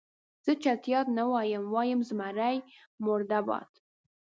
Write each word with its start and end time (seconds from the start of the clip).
زه 0.45 0.51
چټیات 0.63 1.07
نه 1.17 1.23
وایم، 1.31 1.63
وایم 1.73 1.99
زمري 2.09 2.55
مرده 3.05 3.39
باد. 3.47 3.71